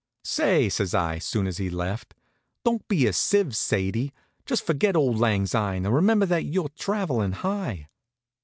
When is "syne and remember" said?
5.45-6.25